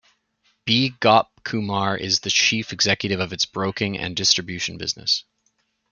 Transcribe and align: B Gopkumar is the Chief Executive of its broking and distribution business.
B 0.65 0.93
Gopkumar 0.99 1.95
is 1.99 2.21
the 2.21 2.31
Chief 2.31 2.73
Executive 2.73 3.19
of 3.19 3.31
its 3.33 3.45
broking 3.45 3.99
and 3.99 4.15
distribution 4.15 4.79
business. 4.79 5.25